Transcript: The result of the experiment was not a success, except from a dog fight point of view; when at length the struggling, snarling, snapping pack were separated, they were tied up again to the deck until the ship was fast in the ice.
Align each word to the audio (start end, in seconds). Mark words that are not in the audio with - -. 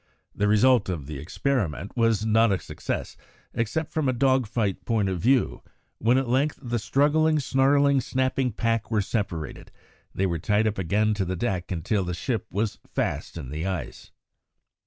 The 0.33 0.47
result 0.47 0.89
of 0.89 1.05
the 1.05 1.19
experiment 1.19 1.95
was 1.95 2.25
not 2.25 2.51
a 2.51 2.57
success, 2.57 3.15
except 3.53 3.91
from 3.91 4.09
a 4.09 4.13
dog 4.13 4.47
fight 4.47 4.83
point 4.83 5.09
of 5.09 5.19
view; 5.19 5.61
when 5.99 6.17
at 6.17 6.27
length 6.27 6.57
the 6.59 6.79
struggling, 6.79 7.39
snarling, 7.39 8.01
snapping 8.01 8.51
pack 8.53 8.89
were 8.89 9.03
separated, 9.03 9.71
they 10.15 10.25
were 10.25 10.39
tied 10.39 10.65
up 10.65 10.79
again 10.79 11.13
to 11.13 11.23
the 11.23 11.35
deck 11.35 11.71
until 11.71 12.03
the 12.03 12.15
ship 12.15 12.47
was 12.51 12.79
fast 12.83 13.37
in 13.37 13.51
the 13.51 13.67
ice. 13.67 14.09